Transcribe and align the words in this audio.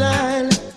thought 0.00 0.69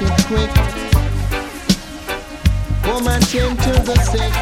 acting 0.00 0.26
quick. 0.26 0.50
Woman 2.86 3.20
came 3.22 3.56
to 3.56 3.72
the 3.82 3.96
sick. 4.10 4.32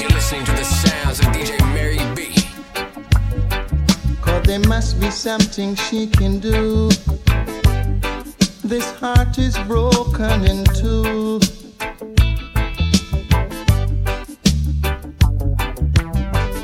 You're 0.00 0.10
listening 0.10 0.44
to 0.44 0.52
the 0.52 0.64
sounds 0.64 1.20
of 1.20 1.26
DJ 1.26 1.58
Mary 1.74 1.98
B. 2.14 2.34
Cause 4.20 4.42
there 4.44 4.60
must 4.60 5.00
be 5.00 5.10
something 5.10 5.74
she 5.74 6.06
can 6.06 6.38
do. 6.40 6.88
This 8.62 8.90
heart 8.98 9.38
is 9.38 9.56
broken 9.66 10.44
in 10.44 10.64
two. 10.76 11.40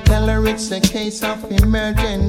Tell 0.04 0.28
her 0.28 0.46
it's 0.46 0.70
a 0.70 0.80
case 0.80 1.22
of 1.22 1.50
emergency 1.50 2.25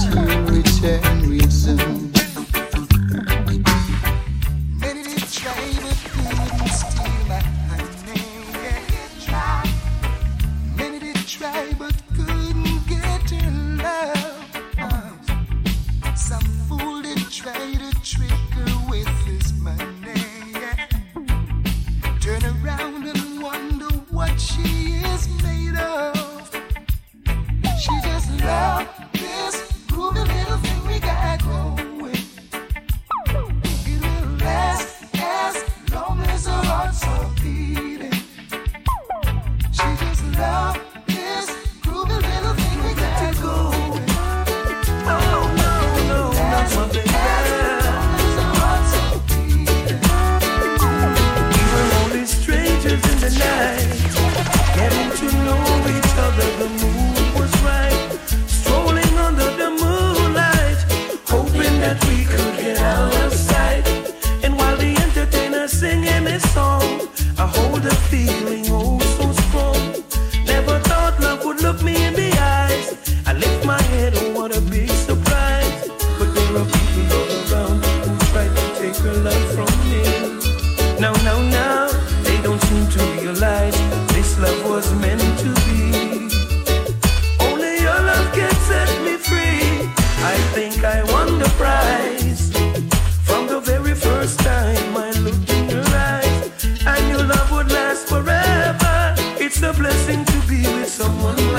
to 0.00 0.44
return 0.50 1.28
reason. 1.28 2.13
someone 100.96 101.53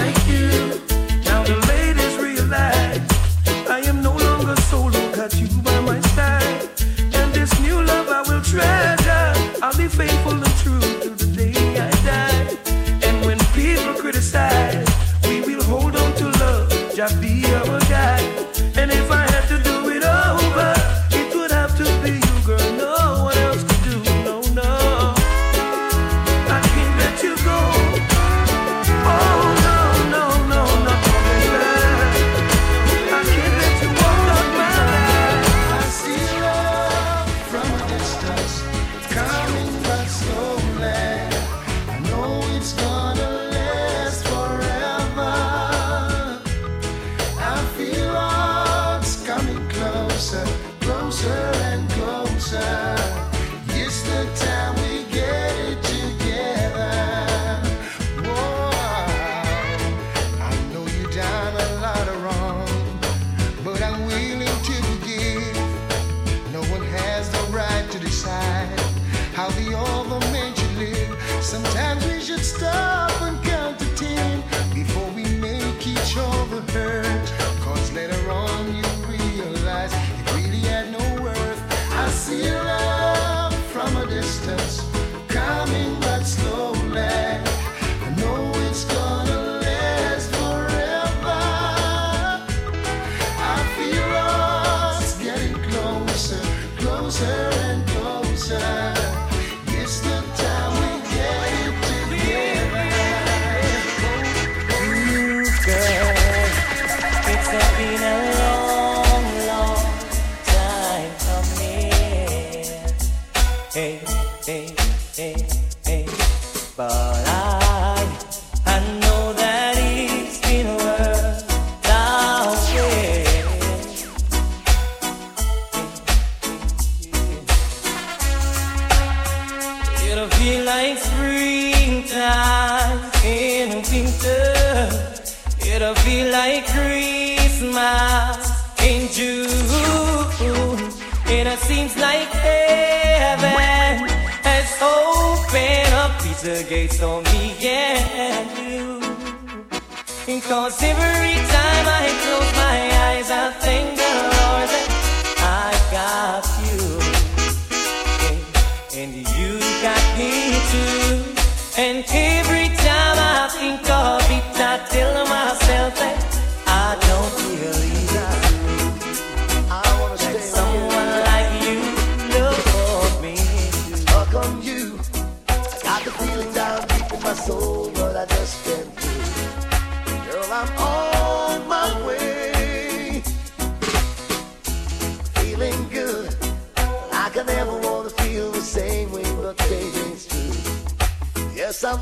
Cause 150.47 150.83
every 150.83 151.33
time 151.33 151.85
I 151.87 152.05
close 152.21 152.51
my 152.53 152.77
eyes, 153.07 153.31
I 153.31 153.51
thank 153.59 153.84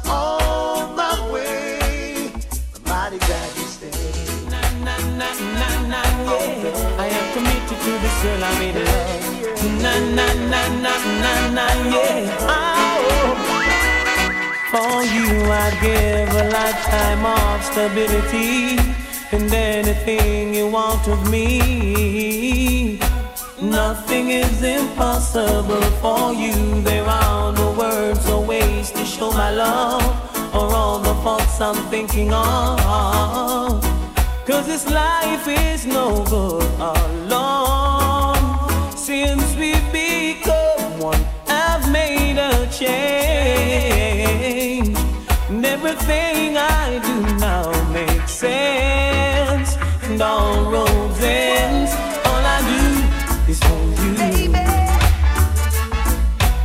I'm 0.05 0.95
my 0.95 1.31
way. 1.31 2.31
I'm 2.75 2.83
mighty 2.89 3.19
glad 3.25 3.49
you 3.57 3.67
stayed. 3.75 4.51
Na, 4.51 4.61
na, 4.85 4.95
na, 5.19 5.29
na, 5.59 5.69
na, 5.91 6.01
yeah. 6.29 7.03
I 7.03 7.07
am 7.17 7.25
committed 7.33 7.79
to 7.85 7.91
this 8.03 8.17
love. 8.41 8.61
Na 9.83 9.93
na 10.17 10.27
na 10.51 10.61
na 10.83 10.93
na 11.23 11.33
na 11.57 11.67
yeah. 11.93 12.47
Oh. 12.55 13.31
For 14.71 14.95
you 15.15 15.27
I'd 15.63 15.75
give 15.81 16.31
a 16.43 16.45
lifetime 16.57 17.23
of 17.25 17.63
stability 17.63 18.77
and 19.31 19.53
anything 19.53 20.53
you 20.55 20.67
want 20.67 21.07
of 21.07 21.19
me. 21.29 22.99
Nothing 23.61 24.25
is 24.31 24.63
impossible 24.63 25.85
for 26.01 26.33
you. 26.33 26.81
There 26.81 27.05
are 27.05 27.53
no 27.53 27.62
show 29.23 29.31
my 29.37 29.51
love 29.51 30.03
or 30.53 30.67
all 30.75 30.99
the 30.99 31.15
faults 31.23 31.61
I'm 31.61 31.75
thinking 31.89 32.33
of. 32.33 33.81
Cause 34.45 34.65
this 34.67 34.85
life 34.89 35.47
is 35.47 35.85
no 35.85 36.23
good 36.25 36.69
alone. 36.95 38.35
Since 38.97 39.55
we've 39.55 39.91
become 39.91 40.99
one, 40.99 41.23
I've 41.47 41.85
made 41.91 42.37
a 42.37 42.67
change. 42.79 42.97
And 45.49 45.65
everything 45.65 46.57
I 46.57 46.99
do 47.07 47.15
now 47.47 47.71
makes 47.91 48.31
sense. 48.31 49.77
And 50.03 50.21
all 50.21 50.71
roads 50.71 51.21
ends. 51.21 51.91
All 52.27 52.43
I 52.55 52.59
do 52.71 52.83
is 53.51 53.59
hold 53.67 53.97
you. 54.03 54.13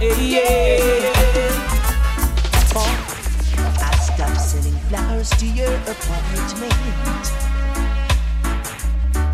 Hey, 0.00 0.16
yeah. 0.34 1.07
Flowers 5.28 5.40
to 5.40 5.46
your 5.46 5.74
appointment. 5.74 6.72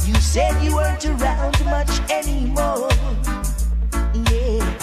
You 0.06 0.14
said 0.16 0.62
you 0.62 0.74
weren't 0.74 1.04
around 1.06 1.64
much 1.66 2.00
anymore. 2.10 2.88
Yeah, 4.30 4.78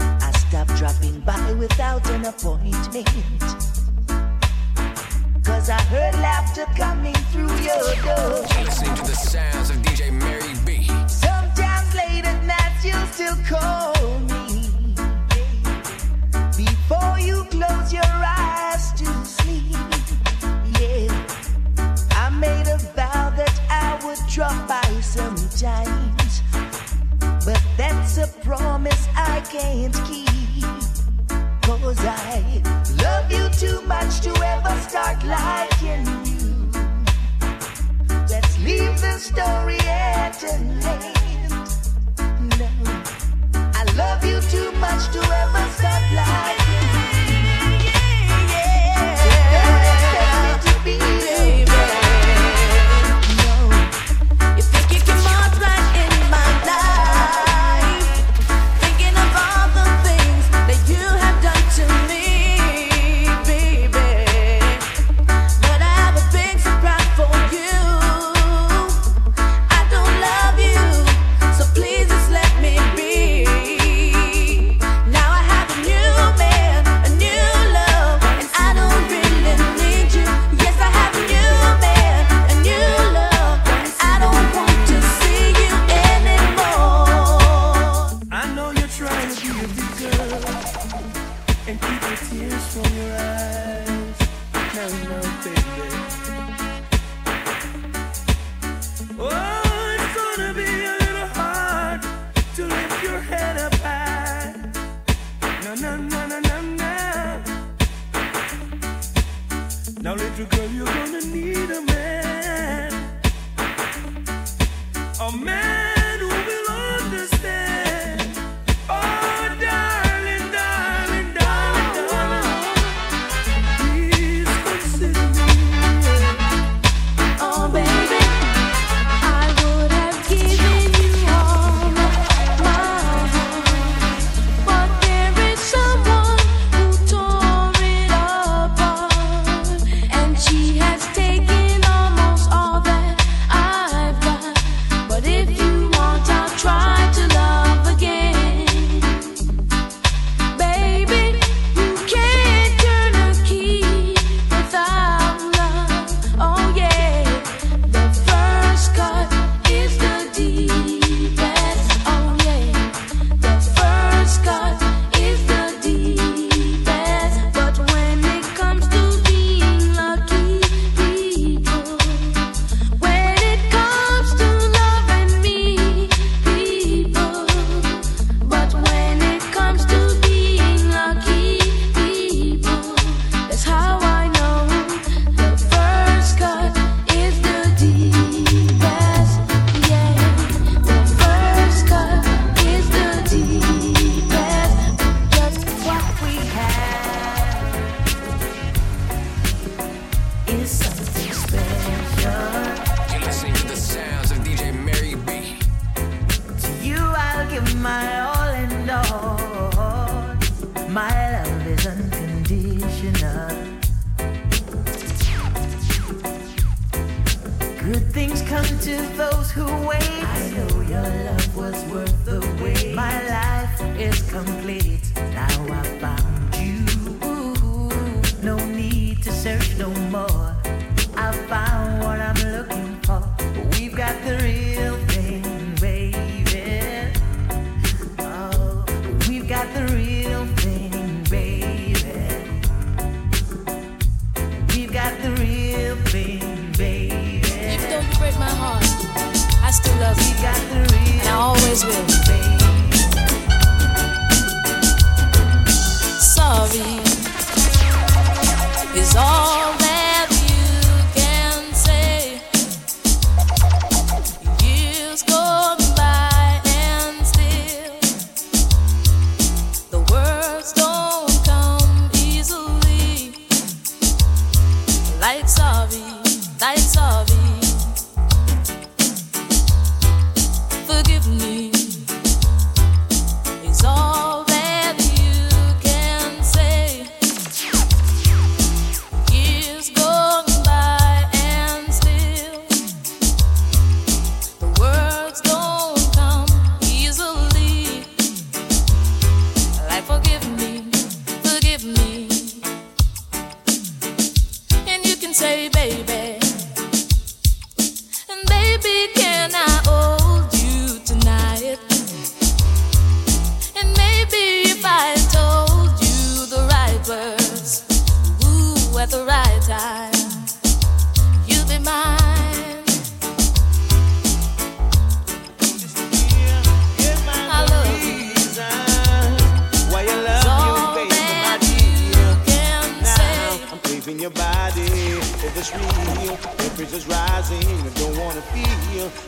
I 0.00 0.32
stopped 0.32 0.76
dropping 0.76 1.20
by 1.20 1.52
without 1.52 2.08
an 2.10 2.24
appointment. 2.26 3.08
Cause 5.44 5.70
I 5.70 5.80
heard 5.82 6.14
laughter 6.14 6.66
coming 6.76 7.14
through 7.32 7.54
your 7.60 7.94
door. 8.02 8.42
Listening 8.64 8.94
to 8.96 9.02
the 9.02 9.14
sounds 9.14 9.70
of 9.70 9.76
DJ 9.76 10.12
Mary 10.12 10.54
B. 10.64 10.86
Sometimes 11.08 11.94
late 11.94 12.24
at 12.24 12.44
night 12.44 12.84
you'll 12.84 13.06
still 13.06 13.36
call 13.46 14.18
me. 14.20 14.70
Before 16.56 17.18
you 17.18 17.44
close 17.44 17.92
your 17.92 18.04
eyes 18.04 18.75
drop 24.36 24.68
by 24.68 25.00
sometimes. 25.00 26.42
But 27.46 27.62
that's 27.78 28.18
a 28.18 28.26
promise 28.44 29.08
I 29.16 29.40
can't 29.50 29.94
keep. 30.04 30.28
Cause 31.62 32.04
I 32.04 32.60
love 33.02 33.32
you 33.32 33.48
too 33.48 33.80
much 33.86 34.20
to 34.20 34.30
ever 34.44 34.78
start 34.80 35.24
liking 35.24 36.04
you. 36.26 36.70
Let's 38.28 38.58
leave 38.58 39.00
the 39.00 39.16
story 39.16 39.78
at 39.88 40.42
an 40.44 40.82
end. 40.84 41.50
No, 42.60 42.68
I 43.72 43.84
love 43.96 44.22
you 44.22 44.38
too 44.50 44.70
much 44.72 45.02
to 45.14 45.20
ever 45.42 45.64
stop 45.78 46.02
liking 46.12 47.00
you. 47.00 47.05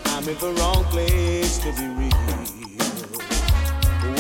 I'm 0.07 0.29
in 0.29 0.39
the 0.39 0.53
wrong 0.59 0.85
place 0.85 1.59
to 1.59 1.73
be 1.73 1.87
real. 1.99 2.13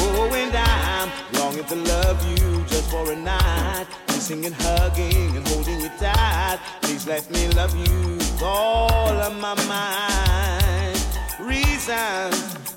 Oh, 0.00 0.30
and 0.34 0.54
I'm 0.54 1.10
longing 1.38 1.64
to 1.64 1.74
love 1.74 2.18
you 2.30 2.64
just 2.66 2.90
for 2.90 3.10
a 3.12 3.16
night. 3.16 3.86
Kissing 4.08 4.44
and 4.46 4.54
hugging 4.54 5.36
and 5.36 5.46
holding 5.48 5.80
you 5.80 5.90
tight. 5.98 6.58
Please 6.82 7.06
let 7.06 7.30
me 7.30 7.48
love 7.48 7.74
you 7.76 8.16
with 8.16 8.42
all 8.42 9.10
of 9.10 9.34
my 9.40 9.54
mind. 9.66 10.98
Reason, 11.40 12.30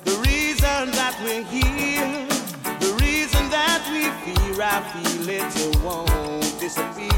the 0.04 0.16
reason 0.26 0.90
that 0.98 1.14
we're 1.22 1.44
here. 1.44 2.26
The 2.80 2.92
reason 3.00 3.48
that 3.50 3.82
we 3.92 4.10
fear, 4.24 4.62
I 4.62 4.82
feel 4.90 5.28
it 5.28 5.76
won't 5.84 6.58
disappear. 6.58 7.10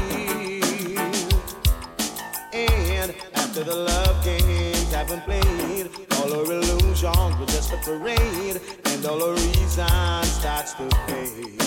And 2.53 3.34
to 3.55 3.63
the 3.63 3.73
love 3.73 4.25
games 4.25 4.91
haven't 4.91 5.21
played. 5.21 5.89
All 6.17 6.33
our 6.33 6.43
illusions 6.43 7.39
were 7.39 7.45
just 7.45 7.71
a 7.71 7.77
parade, 7.77 8.59
and 8.83 9.05
all 9.05 9.23
our 9.23 9.31
reason 9.31 10.23
starts 10.23 10.73
to 10.73 10.89
fade. 11.07 11.61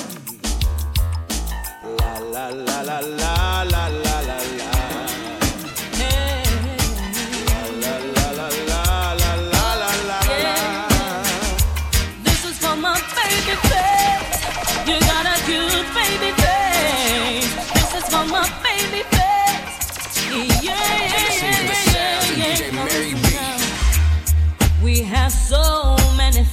La 1.83 2.19
la 2.19 2.49
la 2.49 2.83
la 2.83 2.99
la 3.01 3.63
la 3.63 3.87
la 3.87 4.21
la 4.21 4.39
la. 4.59 4.78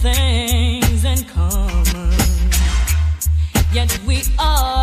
things 0.06 1.04
in 1.04 1.24
common, 1.24 2.14
yet 3.74 4.00
we 4.06 4.22
are. 4.38 4.75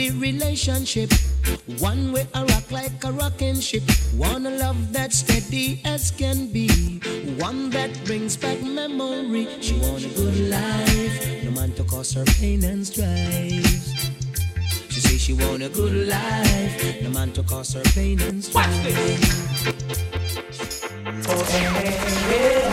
Unsteady 0.00 0.18
relationship. 0.18 1.12
One 1.78 2.12
way 2.12 2.26
a 2.34 2.44
rock 2.44 2.70
like 2.70 3.04
a 3.04 3.12
rocking 3.12 3.60
ship. 3.60 3.82
Want 4.14 4.46
a 4.46 4.50
love 4.50 4.92
that 4.92 5.12
steady 5.12 5.80
as 5.84 6.10
can 6.10 6.46
be. 6.52 6.68
One 7.38 7.70
that 7.70 7.90
brings 8.04 8.36
back 8.36 8.62
memory. 8.62 9.48
She 9.60 9.74
want 9.78 10.04
a 10.04 10.08
good 10.08 10.48
life, 10.48 11.44
no 11.44 11.50
man 11.50 11.72
to 11.74 11.84
cause 11.84 12.12
her 12.14 12.24
pain 12.24 12.64
and 12.64 12.86
strife. 12.86 13.66
She 14.90 15.00
say 15.00 15.18
she 15.18 15.32
want 15.34 15.62
a 15.62 15.68
good 15.68 16.08
life, 16.08 17.02
no 17.02 17.10
man 17.10 17.32
to 17.32 17.42
cause 17.42 17.74
her 17.74 17.82
pain 17.94 18.20
and 18.20 18.42
strife. 18.42 18.66
Oh, 21.32 21.46
eh, 21.50 21.68
eh, 21.84 21.96
eh, 22.32 22.70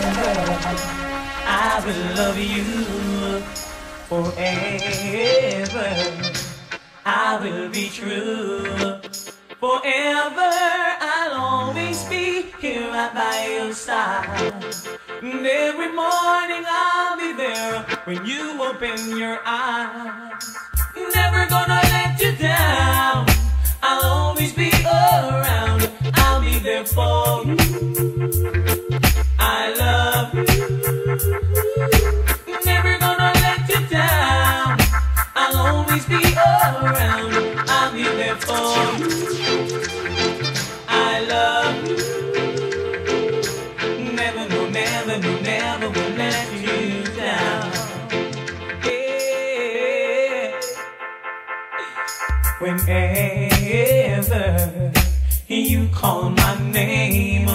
I 1.45 1.81
will 1.85 2.15
love 2.15 2.39
you 2.39 3.41
forever. 4.07 4.97
I 7.09 7.39
will 7.41 7.69
be 7.69 7.87
true 7.87 8.65
forever. 9.61 10.51
I'll 10.99 11.39
always 11.39 12.03
be 12.03 12.51
here 12.59 12.89
right 12.89 13.13
by 13.13 13.47
your 13.47 13.71
side. 13.71 14.51
And 15.21 15.47
every 15.47 15.87
morning 15.87 16.65
I'll 16.67 17.17
be 17.17 17.31
there 17.31 17.79
when 18.03 18.25
you 18.25 18.61
open 18.61 19.17
your 19.17 19.39
eyes. 19.45 20.53
Never 21.15 21.47
gonna 21.47 21.79
let 21.81 22.19
you 22.19 22.35
down. 22.35 23.25
I'll 23.81 24.03
always 24.03 24.51
be 24.51 24.69
around. 24.83 25.89
I'll 26.13 26.41
be 26.41 26.59
there 26.59 26.83
for 26.83 27.45
you. 27.45 28.29
I 29.39 29.73
love 29.79 30.35
you. 30.35 30.56
I 40.87 41.25
love 41.33 41.87
you. 41.87 41.97
Never, 44.13 44.49
no, 44.49 44.69
never, 44.69 45.17
no, 45.19 45.39
never 45.41 45.89
will 45.89 46.11
let 46.17 46.53
you 46.53 47.03
down. 47.15 47.71
Whenever 52.59 54.43
you 55.47 55.87
call 55.93 56.29
my 56.31 56.55
name, 56.71 57.47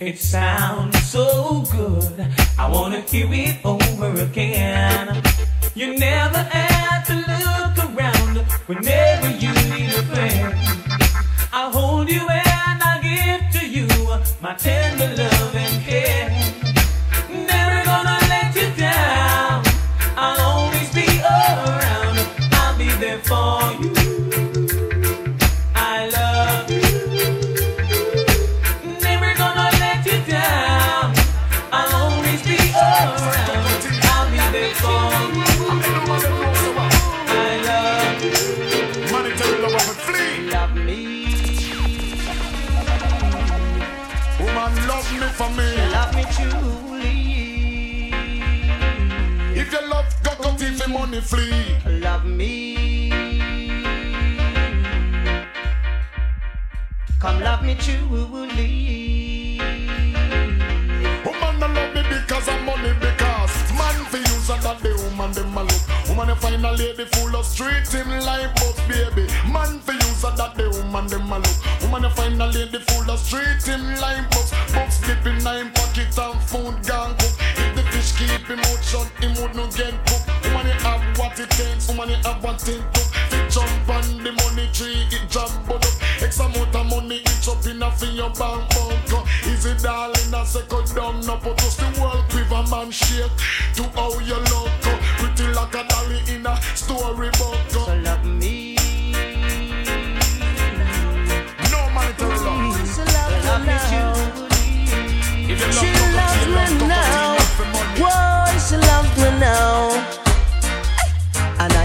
it 0.00 0.18
sounds 0.18 0.98
so 1.06 1.62
good. 1.70 2.26
I 2.58 2.68
wanna 2.70 3.00
hear 3.00 3.28
it 3.30 3.64
over 3.64 4.20
again. 4.22 5.22
You 5.74 5.98
never 5.98 6.38
have 6.38 7.06
to 7.06 7.14
look 7.14 7.76
around 7.96 8.38
whenever 8.66 9.28
tender 14.58 15.16
love 15.16 15.33
flee. 51.24 51.76
Love 52.00 52.26
me. 52.26 53.10
Come 57.18 57.40
love 57.40 57.64
me 57.64 57.74
truly. 57.76 59.58
Woman, 61.24 61.58
no 61.58 61.66
love 61.66 61.94
me 61.94 62.02
because 62.02 62.48
of 62.48 62.60
money 62.62 62.92
because 63.00 63.54
man 63.72 64.04
for 64.10 64.18
use 64.18 64.50
and 64.50 64.62
that 64.62 64.78
the 64.82 64.90
woman 65.08 65.32
them 65.32 65.56
a 65.56 65.62
look. 65.62 66.08
Woman, 66.08 66.28
you 66.28 66.34
find 66.34 66.64
a 66.64 66.72
lady 66.72 67.04
full 67.06 67.34
of 67.34 67.46
street 67.46 67.88
him 67.88 68.10
like 68.20 68.54
bus 68.56 68.78
baby. 68.86 69.26
Man 69.50 69.80
for 69.80 69.92
use 69.92 70.24
and 70.24 70.36
that 70.36 70.54
the 70.54 70.68
woman 70.68 71.06
them 71.06 71.32
a 71.32 71.38
look. 71.38 71.82
Woman, 71.82 72.02
you 72.02 72.10
find 72.10 72.42
a 72.42 72.46
lady 72.46 72.78
full 72.78 73.10
of 73.10 73.18
street 73.18 73.62
him 73.64 73.94
like 73.96 74.30
bus. 74.30 74.50
Box 74.74 75.00
slipping 75.00 75.42
nine 75.42 75.72
pocket 75.72 76.18
and 76.18 76.40
food 76.42 76.76
gone 76.86 77.16
cook. 77.16 77.34
If 77.56 77.74
the 77.76 77.82
fish 77.92 78.12
keep 78.12 78.46
him 78.46 78.58
out 78.60 78.84
shut, 78.84 79.08
him 79.22 79.32
would 79.40 79.54
not 79.54 79.74
get 79.74 79.94
cooked. 80.06 80.43
Woman, 80.64 80.76
you 80.78 80.82
have 80.84 81.18
what 81.18 81.38
it 81.38 81.50
takes. 81.50 81.88
Woman, 81.88 82.08
you 82.08 82.16
have 82.24 82.42
what 82.42 82.68
it 82.68 82.82
took. 82.94 83.08
It 83.32 83.50
jump 83.50 83.88
on 83.90 84.24
the 84.24 84.32
money 84.32 84.68
tree, 84.72 85.04
it 85.12 85.28
jump 85.28 85.52
but 85.68 85.84
up. 85.84 86.22
X 86.22 86.38
amount 86.40 86.74
of 86.74 86.86
money, 86.86 87.20
it 87.20 87.48
up 87.48 87.66
in 87.66 87.82
a 87.82 87.90
for 87.92 88.06
your 88.06 88.30
bank 88.30 88.64
bunker. 88.72 89.22
Easy 89.46 89.74
darling, 89.82 90.32
I 90.34 90.44
second 90.44 90.94
down, 90.94 91.20
no 91.26 91.36
put 91.36 91.60
us 91.62 91.76
the 91.76 91.84
world 92.00 92.24
with 92.32 92.50
a 92.50 92.62
man 92.70 92.90
shake. 92.90 93.30
To 93.76 93.82
how 93.94 94.18
you 94.20 94.36
look, 94.36 94.70
pretty 95.20 95.52
like 95.52 95.74
a 95.74 95.84
dolly 95.86 96.20
in 96.34 96.46
a 96.46 96.56
storybook. 96.74 97.58
So 97.68 97.84
love 98.00 98.24
me. 98.24 98.76
No 101.70 101.80
monetary 101.92 102.38
love. 102.40 102.86
So 102.88 103.04
love 103.04 103.66
me 103.68 103.76
truly. 103.84 105.52
If 105.52 105.60
you 105.60 105.66
love, 105.66 105.76
She 105.76 105.92
go 105.92 106.00
go 106.00 106.16
loves 106.16 106.40
to 106.40 106.48
your 106.48 106.56
love, 106.56 106.72
me 106.72 106.78
go 106.78 106.86
go 106.88 106.88
to 106.88 106.88
now. 106.88 107.20
your 107.20 107.36
love 107.36 107.52
for 107.52 107.66
money. 107.68 108.00
Whoa, 108.00 108.58
she 108.64 108.76
loves 108.76 109.12
me 109.18 109.30
now. 109.40 109.73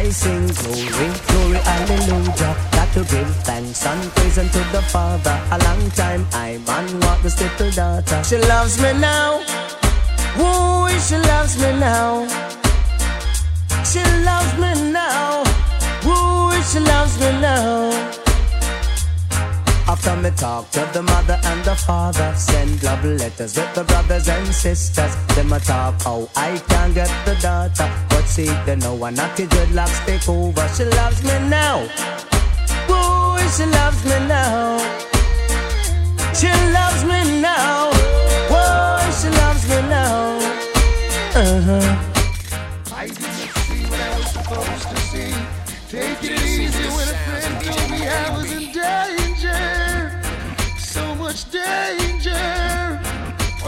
I 0.10 0.12
sing 0.12 0.48
glory, 0.48 1.14
glory, 1.28 1.58
hallelujah. 1.70 2.58
Got 2.72 2.94
to 2.94 3.02
give 3.02 3.30
thanks 3.46 3.86
and 3.86 4.10
praise 4.16 4.40
unto 4.40 4.58
the 4.72 4.82
Father. 4.90 5.40
A 5.52 5.58
long 5.60 5.92
time 5.92 6.26
I 6.34 6.58
man 6.66 7.00
want 7.02 7.22
this 7.22 7.40
little 7.40 7.70
daughter. 7.70 8.24
She 8.24 8.38
loves 8.38 8.82
me 8.82 8.92
now. 8.94 9.38
Woo, 10.36 10.90
she 10.98 11.16
loves 11.16 11.62
me 11.62 11.78
now. 11.78 12.26
She 13.86 14.02
loves 14.26 14.54
me 14.58 14.92
now. 14.92 15.44
Woo, 16.04 16.60
she 16.64 16.80
loves 16.80 17.20
me 17.20 17.30
now. 17.40 17.99
After 19.90 20.16
me 20.18 20.30
talk 20.38 20.70
to 20.70 20.88
the 20.94 21.02
mother 21.02 21.40
and 21.46 21.66
the 21.66 21.74
father, 21.74 22.32
send 22.36 22.84
love 22.84 23.04
letters 23.04 23.58
with 23.58 23.74
the 23.74 23.84
brothers 23.86 24.30
and 24.30 24.46
sisters. 24.54 25.16
Them 25.34 25.52
a 25.52 25.60
talk, 25.60 25.96
oh, 26.06 26.30
I 26.36 26.60
can 26.70 26.94
get 26.94 27.10
the 27.26 27.34
daughter. 27.42 27.90
But 28.08 28.26
see, 28.26 28.54
they 28.68 28.76
know 28.76 29.04
I'm 29.04 29.16
not 29.16 29.36
the 29.36 29.48
dreadlocks 29.48 30.06
take 30.06 30.30
over. 30.30 30.68
She 30.76 30.84
loves 30.84 31.24
me 31.24 31.50
now. 31.50 31.80
Boy, 32.88 33.42
she 33.58 33.66
loves 33.66 34.06
me 34.06 34.18
now. 34.28 34.78
She 36.38 36.52
loves 36.78 37.04
me 37.04 37.42
now. 37.42 37.90
Boy, 38.48 39.02
she 39.20 39.30
loves 39.42 39.68
me 39.70 39.82
now. 39.90 40.38
Uh 41.34 41.62
huh. 41.62 42.09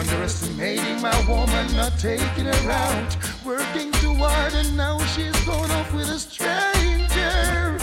Underestimating 0.02 1.00
my 1.00 1.16
woman, 1.30 1.76
not 1.76 1.94
taking 2.00 2.46
her 2.46 2.72
out. 2.72 3.16
Working 3.46 3.92
too 4.02 4.16
hard, 4.16 4.52
and 4.56 4.76
now 4.76 4.98
she's 5.14 5.40
gone 5.46 5.70
off 5.70 5.94
with 5.94 6.10
a 6.10 6.18
stranger. 6.18 7.78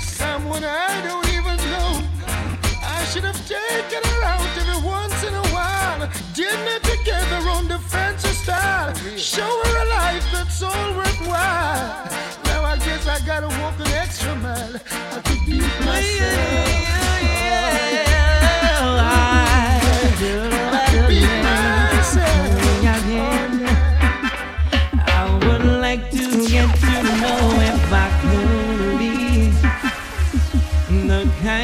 Someone 0.00 0.64
I 0.64 1.00
don't 1.06 1.28
even 1.28 1.56
know. 1.70 2.02
I 2.82 3.04
should 3.04 3.22
have 3.22 3.38
taken 3.46 4.02
her 4.02 4.22
out 4.24 4.50
every 4.58 4.82
once 4.84 5.22
in 5.22 5.32
a 5.32 5.46
while. 5.54 6.10
Dinner 6.34 6.80
together 6.82 7.48
on 7.50 7.68
the 7.68 7.78
fancy 7.78 8.34
style. 8.42 8.92
Show 9.16 9.62
her 9.62 9.76
a 9.84 9.88
life 9.90 10.26
that's 10.32 10.60
all 10.64 10.96
worthwhile. 10.96 12.10
Now 12.46 12.64
I 12.64 12.78
guess 12.78 13.06
I 13.06 13.24
gotta 13.24 13.46
walk 13.62 13.78
an 13.78 13.92
extra 13.92 14.34
mile. 14.34 14.74
I 14.90 15.20
could 15.20 15.46
be 15.46 15.60
myself. 15.86 16.39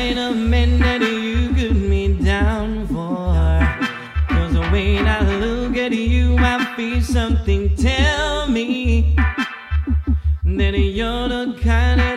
in 0.07 0.19
a 0.19 0.33
minute 0.33 1.03
you 1.03 1.49
could 1.49 1.75
me 1.75 2.17
down 2.23 2.87
for. 2.87 3.35
Cause 4.29 4.55
when 4.71 5.05
I 5.09 5.21
look 5.39 5.77
at 5.77 5.93
you, 5.93 6.37
I 6.39 6.65
feel 6.77 7.01
something 7.01 7.75
tell 7.75 8.47
me 8.47 9.17
that 10.45 10.79
you're 10.79 11.29
the 11.29 11.59
kind 11.61 12.01
of 12.01 12.16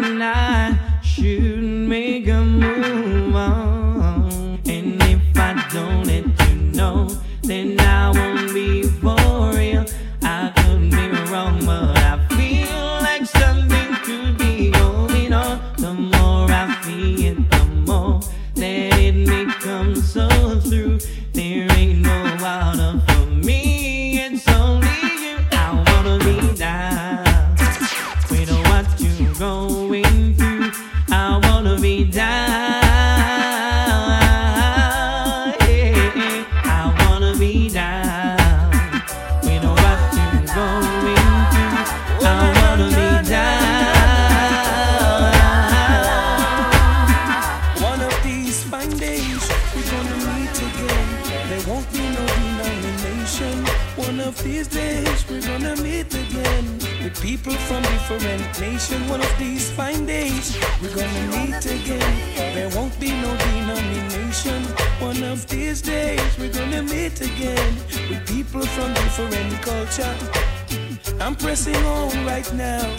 I'm 71.21 71.35
pressing 71.35 71.75
on 71.75 72.25
right 72.25 72.51
now 72.53 72.95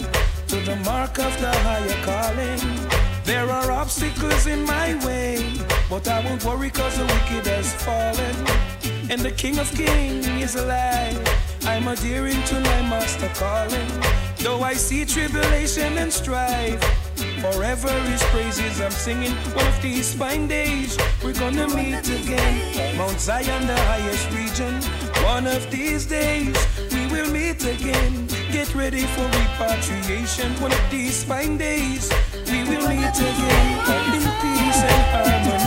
to 0.48 0.56
the 0.56 0.76
mark 0.84 1.18
of 1.18 1.40
the 1.40 1.50
higher 1.50 2.04
calling. 2.04 2.60
There 3.24 3.48
are 3.50 3.72
obstacles 3.72 4.46
in 4.46 4.64
my 4.64 4.94
way, 5.06 5.42
but 5.88 6.06
I 6.06 6.22
won't 6.24 6.44
worry 6.44 6.70
cause 6.70 6.98
the 6.98 7.04
wicked 7.04 7.46
has 7.46 7.72
fallen. 7.82 8.36
And 9.10 9.20
the 9.22 9.30
King 9.30 9.58
of 9.58 9.70
Kings 9.72 10.26
is 10.28 10.54
alive. 10.54 11.18
I'm 11.64 11.88
adhering 11.88 12.42
to 12.44 12.54
my 12.60 12.82
master 12.82 13.30
calling. 13.34 13.88
Though 14.38 14.62
I 14.62 14.74
see 14.74 15.04
tribulation 15.06 15.96
and 15.96 16.12
strife, 16.12 16.82
forever 17.40 17.92
his 18.10 18.22
praises 18.24 18.80
I'm 18.80 18.90
singing. 18.90 19.32
One 19.54 19.66
of 19.66 19.80
these 19.80 20.14
fine 20.14 20.46
days, 20.46 20.98
we're 21.24 21.32
gonna 21.32 21.68
meet 21.68 22.06
again. 22.08 22.96
Mount 22.98 23.18
Zion, 23.18 23.66
the 23.66 23.76
highest 23.76 24.30
region. 24.32 24.74
One 25.24 25.46
of 25.46 25.70
these 25.70 26.06
days, 26.06 26.56
We'll 27.20 27.32
meet 27.32 27.62
again. 27.66 28.28
Get 28.50 28.74
ready 28.74 29.02
for 29.02 29.24
repatriation. 29.24 30.52
One 30.54 30.72
of 30.72 30.90
these 30.90 31.22
fine 31.22 31.58
days, 31.58 32.10
we 32.50 32.64
will 32.64 32.88
meet 32.88 33.14
again 33.14 33.76
in 34.14 34.24
peace 34.40 34.80
and 34.88 35.04
harmony. 35.12 35.59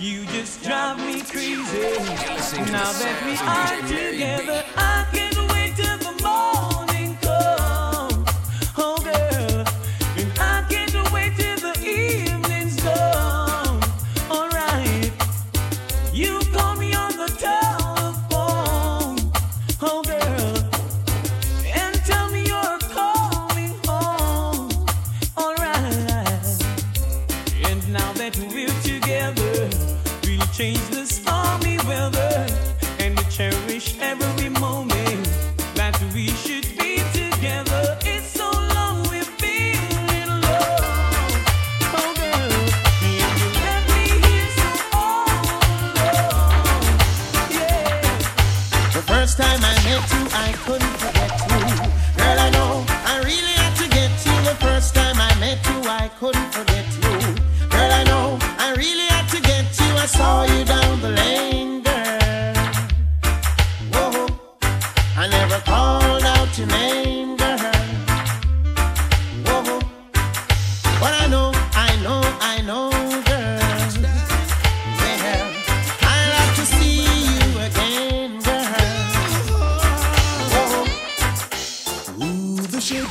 You 0.00 0.24
just 0.24 0.62
drive 0.62 0.96
me 0.96 1.20
crazy. 1.20 1.60
Now 2.72 2.90
that 2.90 3.20
we 3.22 3.36
are 3.36 3.86
together. 3.86 4.59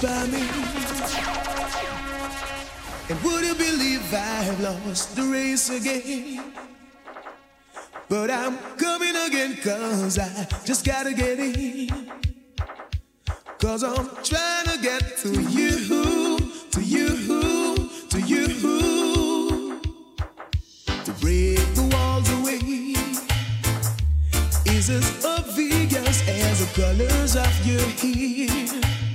I 0.03 0.27
made. 0.27 0.49
And 3.09 3.21
would 3.23 3.43
you 3.43 3.55
believe 3.55 4.13
I've 4.13 4.59
lost 4.61 5.15
the 5.15 5.23
race 5.23 5.69
again? 5.69 6.53
But 8.07 8.31
I'm 8.31 8.57
coming 8.77 9.15
again, 9.27 9.57
cause 9.61 10.17
I 10.17 10.47
just 10.63 10.85
gotta 10.85 11.13
get 11.13 11.39
in. 11.39 11.89
Cause 13.59 13.83
I'm 13.83 14.09
trying 14.23 14.67
to 14.67 14.79
get 14.81 15.17
to 15.17 15.29
you, 15.29 16.37
to 16.71 16.81
you, 16.81 17.89
to 18.09 18.21
you. 18.21 18.47
To 21.03 21.11
break 21.19 21.59
the 21.75 21.89
walls 21.91 22.29
away 22.39 22.59
is 24.65 24.89
as 24.89 25.25
obvious 25.25 26.27
as 26.29 26.59
the 26.59 26.81
colors 26.81 27.35
of 27.35 27.65
your 27.65 27.81
hair. 27.99 29.08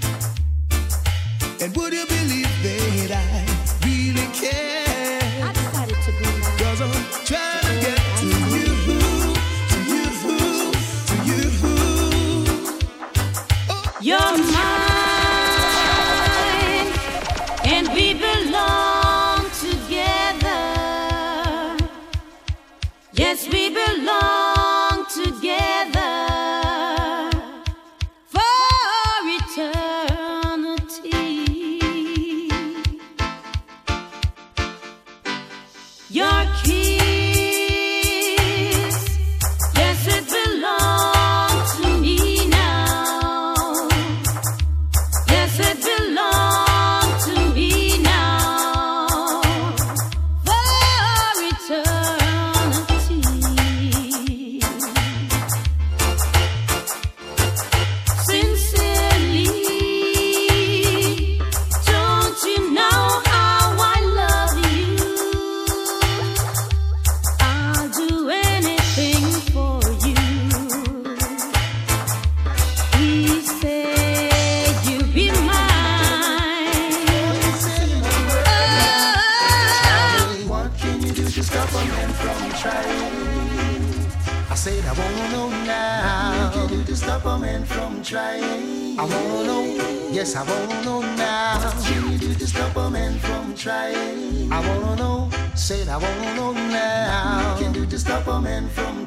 And 1.65 1.75
would 1.77 1.95
you 1.95 2.05
believe 2.05 2.63
that 2.63 3.11
I 3.11 3.47
really 3.87 4.27
care? 4.35 5.23
I 5.43 5.51
decided 5.51 5.97
to 5.97 6.13
be 6.13 6.27
Cause 6.63 6.81
I'm 6.83 6.93
trying 7.25 7.65
to 7.65 7.75
get 7.81 8.01
to 8.19 8.27
you, 8.53 8.69
to 9.71 9.79
you, 9.89 10.05
to 11.09 11.17
you. 11.25 11.43
Oh, 13.71 13.81
You're 14.03 14.21
oh. 14.21 14.37
mine, 16.75 17.73
and 17.73 17.89
we 17.95 18.07
belong 18.13 19.49
together. 19.65 20.61
Yes, 23.15 23.49
we 23.51 23.71
belong 23.71 24.44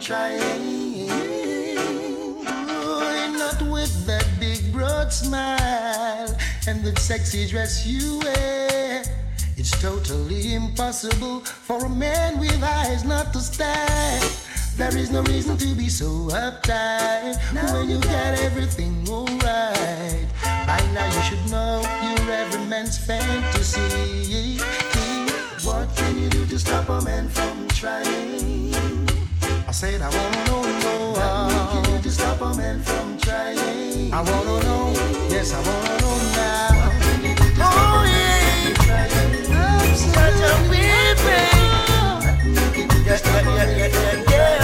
trying? 0.07 1.09
Oh, 2.47 3.35
not 3.37 3.61
with 3.69 4.05
that 4.05 4.25
big 4.39 4.71
broad 4.71 5.11
smile 5.11 6.33
and 6.65 6.81
the 6.81 6.97
sexy 6.97 7.45
dress 7.45 7.85
you 7.85 8.19
wear. 8.19 9.03
It's 9.57 9.71
totally 9.81 10.53
impossible 10.53 11.41
for 11.41 11.83
a 11.83 11.89
man 11.89 12.39
with 12.39 12.63
eyes 12.63 13.03
not 13.03 13.33
to 13.33 13.39
stare. 13.41 14.21
There 14.77 14.95
is 14.95 15.11
no 15.11 15.23
reason 15.23 15.57
to 15.57 15.75
be 15.75 15.89
so 15.89 16.05
uptight 16.31 17.35
when 17.73 17.89
you 17.89 17.99
got 17.99 18.39
everything 18.39 19.05
alright. 19.09 20.27
By 20.65 20.79
now 20.93 21.07
you 21.15 21.21
should 21.27 21.51
know 21.51 21.81
you're 22.03 22.31
every 22.31 22.63
man's 22.67 22.97
fantasy. 22.97 24.57
What 25.67 25.93
can 25.97 26.17
you 26.17 26.29
do 26.29 26.45
to 26.45 26.57
stop 26.57 26.87
a 26.87 27.01
man 27.01 27.27
from 27.27 27.67
trying? 27.67 28.36
I 29.67 29.71
said 29.71 30.01
I 30.01 30.09
wanna 30.09 30.45
know, 30.45 30.61
know. 30.63 31.11
What 31.11 31.71
can 31.71 31.91
you 31.91 31.97
do 31.97 32.03
to 32.03 32.11
stop 32.11 32.39
a 32.41 32.53
man 32.55 32.81
from 32.81 33.17
trying? 33.19 34.13
I 34.13 34.21
wanna 34.21 34.63
know, 34.63 34.93
yes 35.29 35.53
I 35.53 35.59
wanna 35.59 35.95
know 36.01 36.17
now. 36.39 36.91
Oh 37.59 38.03
yeah, 38.07 38.71
I'm 39.51 39.95
such 39.95 40.41
a 40.47 40.53
baby. 40.71 41.39
Yeah, 43.07 43.19
yeah, 43.27 43.67
yeah, 43.75 43.87
yeah, 43.87 44.31
yeah. 44.31 44.61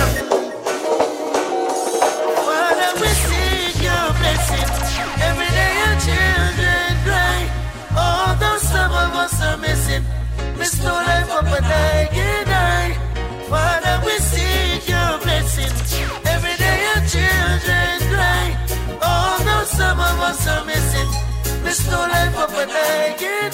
Father, 2.48 2.92
we 3.02 3.10
seek 3.26 3.76
your 3.84 4.08
blessing. 4.20 4.70
Every 5.28 5.50
day 5.58 5.72
your 5.84 5.96
children 6.06 6.92
cry. 7.04 7.42
Although 7.98 8.58
some 8.58 8.92
of 8.92 9.12
us 9.24 9.36
are 9.42 9.58
missing, 9.58 10.04
miss 10.58 10.82
no 10.82 10.94
life 10.94 11.30
up 11.30 11.46
and 11.46 11.66
I 11.66 12.13
no 21.94 22.00
life 22.10 22.38
up 22.38 22.54
and 22.58 22.72
I 22.72 23.14
can. 23.22 23.54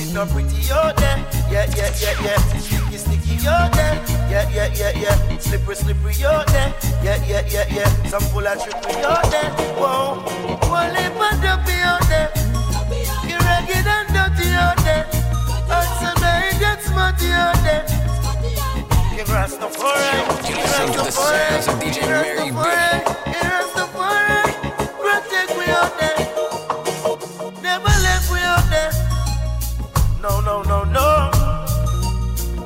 It's 0.00 0.12
not 0.12 0.28
pretty 0.28 0.60
there. 1.00 1.18
Yeah, 1.52 1.66
yeah, 1.76 1.90
yeah, 2.02 2.26
yeah. 2.26 2.38
Sticky, 2.64 2.96
sticky 2.96 3.36
there. 3.44 3.96
Yeah, 4.32 4.48
yeah, 4.56 4.68
yeah, 4.80 4.92
yeah. 5.02 5.38
Slippery, 5.38 5.76
slippery 5.76 6.14
there. 6.14 6.72
Yeah, 7.04 7.18
yeah, 7.28 7.42
yeah, 7.54 7.66
yeah. 7.76 7.90
Some 8.12 8.24
full 8.32 8.46
of 8.46 8.56
trickery 8.62 9.04
out 9.04 9.30
there. 9.30 9.50
Whoa. 9.80 10.24
One 10.72 10.92
lip 10.96 11.20
and 11.26 11.38
dumpy 11.42 11.76
out 11.90 12.04
there. 12.08 12.30
You're 13.28 13.44
ragged 13.44 13.86
and 13.96 14.08
dirty 14.16 14.48
out 14.64 14.78
there. 14.86 15.04
And 15.76 15.90
some 16.00 16.18
night 16.24 16.56
that's 16.62 16.86
smutty 16.86 17.30
out 17.44 17.58
there. 17.66 17.84
Give 19.14 19.28
Rastafari. 19.28 20.08
Give 20.46 20.56
Listen 20.56 20.88
the 20.92 21.10
sounds 21.10 21.68
of 21.68 21.74
DJ 21.80 21.98
Mary 22.08 22.50
B. 22.50 23.05
No, 30.28 30.40
no, 30.40 30.62
no, 30.62 30.82
no. 30.82 31.30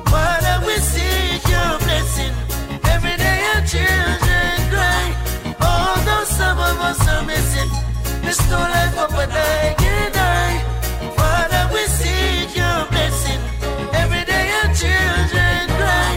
Father, 0.09 0.65
we 0.65 0.75
seek 0.77 1.43
your 1.45 1.73
blessing. 1.85 2.33
Every 2.89 3.15
day 3.17 3.37
your 3.47 3.61
children 3.73 4.55
cry. 4.73 5.05
Although 5.61 6.23
some 6.23 6.57
of 6.57 6.77
us 6.89 7.07
are 7.07 7.23
missing, 7.23 7.69
there's 8.23 8.41
no 8.49 8.57
life 8.57 8.97
up 8.97 9.13
and 9.13 9.31
I 9.31 9.75
can 9.77 10.11
die. 10.11 10.57
Father, 11.15 11.63
we 11.71 11.83
seek 11.85 12.49
your 12.57 12.79
blessing. 12.89 13.41
Every 13.93 14.23
day 14.25 14.43
your 14.55 14.69
children 14.81 15.61
cry. 15.77 16.13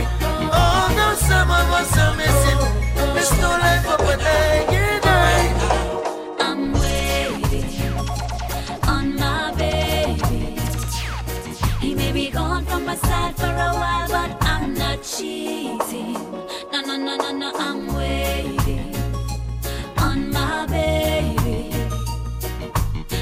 Although 0.49 1.15
some 1.29 1.51
of 1.51 1.69
us 1.79 1.93
are 1.99 2.17
missing, 2.17 2.61
there's 3.13 3.33
no 3.43 3.51
life 3.51 3.87
up 3.87 4.01
and 4.01 4.23
I 4.23 4.74
sad 12.97 13.37
for 13.37 13.47
a 13.47 13.73
while, 13.81 14.09
but 14.09 14.37
I'm 14.43 14.75
not 14.75 15.03
cheating. 15.03 16.13
No, 16.73 16.81
no, 16.81 16.97
no, 16.97 17.17
no, 17.17 17.31
no, 17.33 17.53
I'm 17.55 17.95
waiting 17.95 18.95
on 19.99 20.31
my 20.31 20.67
baby. 20.67 21.71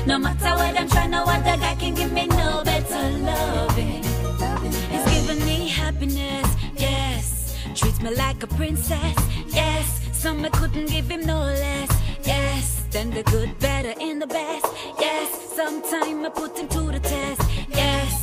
No 0.07 0.19
matter 0.19 0.51
what 0.57 0.79
I'm 0.79 0.89
trying, 0.89 1.11
no 1.11 1.25
other 1.25 1.57
guy 1.57 1.75
can 1.77 1.95
give 1.95 2.13
me 2.13 2.27
no 2.27 2.63
better 2.65 3.11
loving. 3.31 4.03
It's 4.95 5.11
giving 5.13 5.45
me 5.47 5.69
happiness, 5.69 6.49
yes. 6.77 7.57
Treats 7.75 8.01
me 8.03 8.15
like 8.15 8.43
a 8.43 8.47
princess, 8.49 9.17
yes. 9.49 10.01
Some 10.13 10.45
I 10.45 10.49
couldn't 10.51 10.87
give 10.87 11.11
him 11.11 11.23
no 11.27 11.41
less, 11.41 11.91
yes. 12.25 12.85
Then 12.91 13.11
the 13.11 13.23
good, 13.23 13.59
better, 13.59 13.95
and 14.01 14.21
the 14.21 14.27
best, 14.27 14.67
yes. 14.99 15.29
Sometime 15.57 16.25
I 16.25 16.29
put 16.29 16.59
him 16.59 16.69
to 16.69 16.81
the 16.93 17.01
test. 17.01 17.42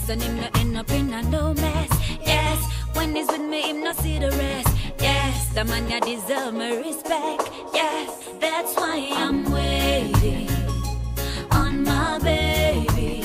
And 0.10 0.24
him 0.24 0.38
not 0.38 0.60
end 0.60 0.76
up 0.76 0.89
in 0.89 1.14
a 1.14 1.22
no 1.22 1.53
mess, 1.53 1.89
yes. 2.26 2.57
When 2.93 3.16
he's 3.16 3.28
with 3.28 3.41
me, 3.41 3.62
him 3.62 3.84
not 3.84 3.95
see 3.95 4.18
the 4.18 4.32
rest, 4.32 4.76
yes. 4.99 5.49
The 5.53 5.64
man 5.66 5.88
ya 5.88 5.99
deserve 5.99 6.55
my 6.55 6.78
respect, 6.78 7.51
yes. 7.76 8.28
That's 8.41 8.74
why 8.76 9.07
I'm 9.14 9.51
waiting 9.51 10.49
on 11.51 11.84
my 11.84 12.18
baby. 12.24 13.22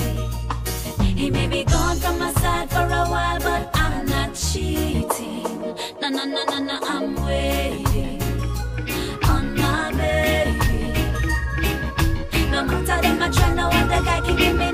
He 1.02 1.30
may 1.30 1.46
be 1.46 1.64
gone 1.64 1.96
from 1.96 2.18
my 2.18 2.30
side 2.34 2.68
for 2.68 2.84
a 2.84 3.06
while, 3.08 3.40
but 3.40 3.70
I'm 3.72 4.04
not 4.04 4.34
cheating. 4.34 5.62
No, 6.02 6.10
no, 6.10 6.24
no, 6.26 6.44
no, 6.44 6.58
no, 6.58 6.78
I'm 6.82 7.14
waiting 7.24 8.20
on 9.24 9.54
my 9.56 9.90
baby. 9.92 10.92
No 12.50 12.62
matter 12.62 13.00
them, 13.00 13.22
I 13.22 13.30
try, 13.30 13.54
no 13.54 13.68
other 13.68 14.04
guy 14.04 14.20
can 14.20 14.36
give 14.36 14.56
me 14.58 14.73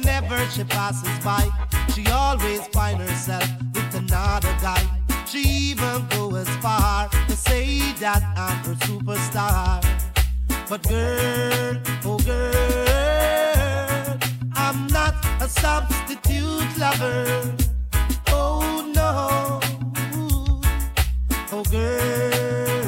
Whenever 0.00 0.38
she 0.50 0.64
passes 0.64 1.22
by, 1.22 1.46
she 1.94 2.06
always 2.10 2.66
find 2.68 2.98
herself 2.98 3.46
with 3.74 3.94
another 3.94 4.48
guy. 4.62 4.82
She 5.26 5.40
even 5.40 6.06
go 6.08 6.34
as 6.36 6.48
far 6.56 7.10
to 7.10 7.36
say 7.36 7.92
that 8.00 8.22
I'm 8.34 8.64
her 8.64 8.74
superstar. 8.86 9.82
But 10.70 10.88
girl, 10.88 11.82
oh 12.06 12.18
girl, 12.20 14.18
I'm 14.54 14.86
not 14.86 15.14
a 15.42 15.48
substitute 15.48 16.78
lover. 16.78 17.54
Oh 18.28 18.90
no. 18.94 19.60
Oh 21.52 21.64
girl, 21.64 22.79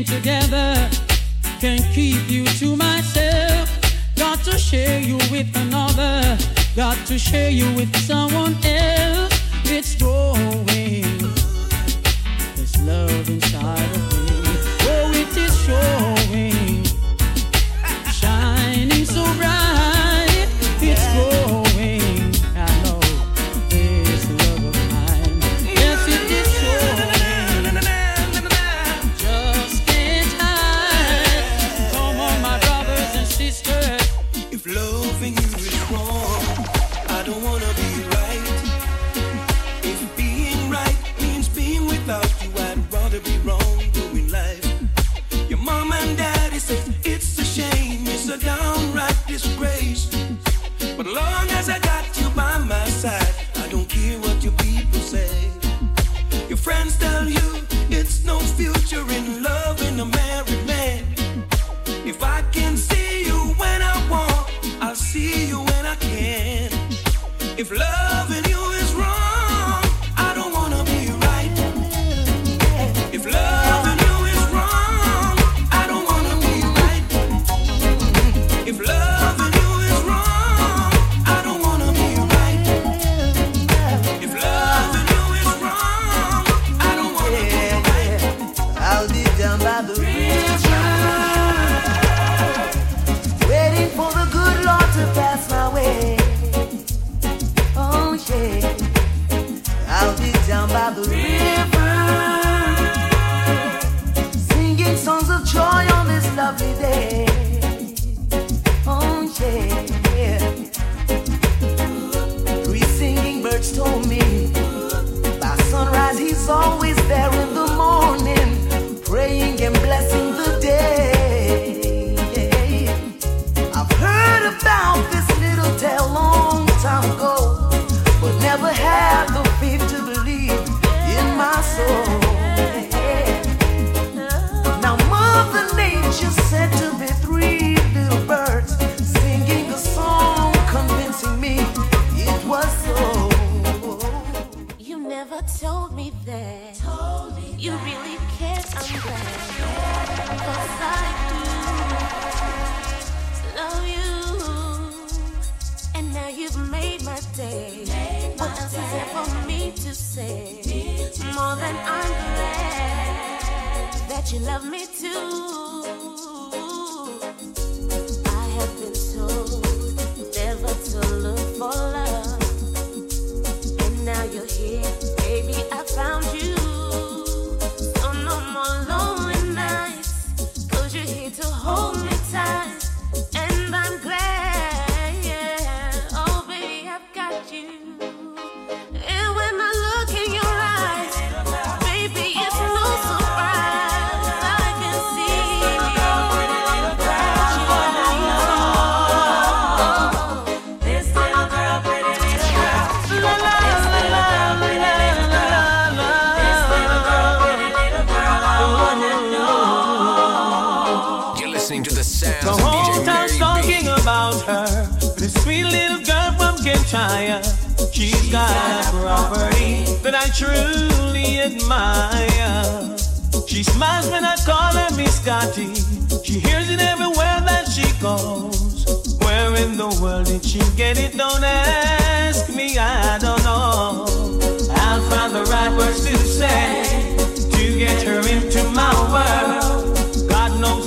long 0.00 0.04
together 0.04 0.90
can't 1.60 1.84
keep 1.92 2.30
you 2.30 2.44
to 2.44 2.76
myself. 2.76 3.68
Got 4.16 4.42
to 4.44 4.58
share 4.58 5.00
you 5.00 5.16
with 5.30 5.54
another. 5.56 6.38
Got 6.74 6.96
to 7.06 7.18
share 7.18 7.50
you 7.50 7.66
with 7.74 7.94
someone 7.96 8.56
else. 8.64 9.32
It's 9.64 9.94
growing. 9.96 11.18
This 12.56 12.80
love 12.82 13.28
inside 13.28 13.96
of 13.96 14.12
me. 14.12 14.56
Oh, 14.82 15.12
it 15.14 15.36
is 15.36 15.64
showing. 15.64 16.19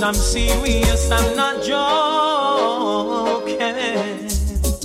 I'm 0.04 0.12
serious, 0.12 1.10
I'm 1.10 1.34
not 1.34 1.62
joking. 1.62 3.58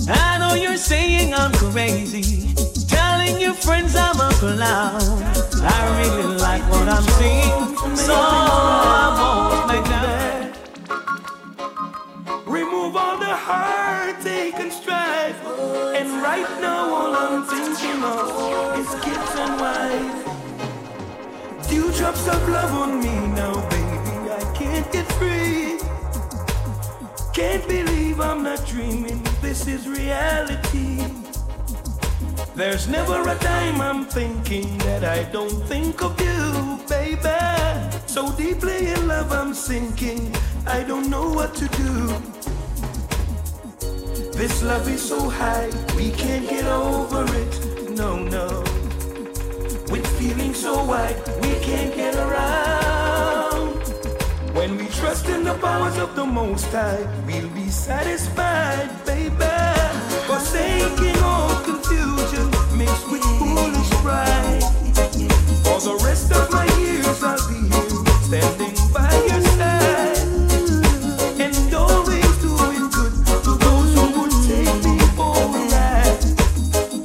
I 0.08 0.38
know 0.38 0.54
you're 0.54 0.78
saying 0.78 1.34
I'm 1.34 1.52
crazy, 1.52 2.54
telling 2.88 3.38
your 3.38 3.52
friends 3.52 3.94
I'm 3.96 4.18
a 4.18 4.30
clown. 4.40 5.22
I 5.62 6.00
really 6.00 6.38
like 6.38 6.62
what 6.70 6.88
I'm 6.88 7.02
seeing, 7.18 7.96
so 7.98 8.14
I 8.16 9.12
won't 9.20 9.66
make 9.68 9.84
that. 9.92 10.56
Remove 12.46 12.96
all 12.96 13.18
the 13.18 13.36
heartache 13.36 14.54
and 14.54 14.72
strife. 14.72 15.36
And 15.98 16.22
right 16.22 16.48
now, 16.62 16.94
all 16.94 17.14
I'm 17.14 17.44
thinking 17.44 18.02
of 18.02 18.78
is 18.80 18.88
kids 19.04 19.34
and 19.36 19.60
wife. 19.60 20.24
Dewdrops 21.68 22.26
of 22.26 22.48
love 22.48 22.72
on 22.72 23.00
me 23.00 23.14
now, 23.36 23.52
baby. 23.68 24.30
I 24.32 24.40
can't 24.56 24.90
get. 24.90 25.09
Can't 27.32 27.66
believe 27.68 28.20
I'm 28.20 28.42
not 28.42 28.66
dreaming. 28.66 29.22
This 29.40 29.68
is 29.68 29.88
reality. 29.88 31.04
There's 32.56 32.88
never 32.88 33.22
a 33.22 33.36
time 33.36 33.80
I'm 33.80 34.04
thinking 34.04 34.76
that 34.78 35.04
I 35.04 35.22
don't 35.30 35.62
think 35.68 36.02
of 36.02 36.20
you, 36.20 36.78
baby. 36.88 37.38
So 38.06 38.32
deeply 38.32 38.88
in 38.88 39.06
love, 39.06 39.32
I'm 39.32 39.54
sinking. 39.54 40.34
I 40.66 40.82
don't 40.82 41.08
know 41.08 41.30
what 41.32 41.54
to 41.54 41.68
do. 41.68 42.08
This 44.32 44.62
love 44.62 44.88
is 44.88 45.00
so 45.00 45.28
high, 45.28 45.70
we 45.96 46.10
can't 46.10 46.48
get 46.48 46.66
over 46.66 47.24
it. 47.36 47.90
No, 47.90 48.18
no. 48.18 48.64
With 49.90 50.06
feelings 50.18 50.58
so 50.58 50.84
wide, 50.84 51.16
we 51.42 51.54
can't 51.60 51.94
get 51.94 52.16
around. 52.16 52.79
When 54.70 54.78
we 54.78 54.86
trust 54.86 55.26
in 55.26 55.42
the 55.42 55.54
powers 55.54 55.98
of 55.98 56.14
the 56.14 56.24
Most 56.24 56.66
High, 56.66 57.04
we'll 57.26 57.48
be 57.48 57.68
satisfied, 57.70 58.88
baby. 59.04 59.34
Forsaking 60.28 61.18
all 61.24 61.60
confusion 61.64 62.46
mixed 62.78 63.10
with 63.10 63.24
foolish 63.40 63.90
pride. 63.98 64.62
For 65.66 65.80
the 65.80 66.00
rest 66.04 66.30
of 66.30 66.52
my 66.52 66.66
years, 66.78 67.20
I'll 67.20 67.48
be 67.50 67.66
here, 67.66 67.90
standing 68.22 68.78
by 68.94 69.10
your 69.26 69.42
side. 69.58 70.22
And 71.42 71.56
doing 71.66 72.86
good 72.94 73.14
to 73.42 73.50
those 73.64 73.90
who 73.96 74.04
would 74.20 74.34
take 74.46 74.78
me 74.86 74.96
for. 75.18 75.34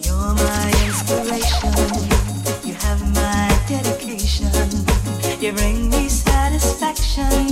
You're 0.05 0.34
my 0.38 0.70
inspiration. 0.86 1.74
You 2.63 2.76
have 2.86 3.01
my 3.16 3.49
dedication. 3.68 4.53
You 5.41 5.51
bring 5.53 5.89
me 5.89 6.09
satisfaction. 6.09 7.44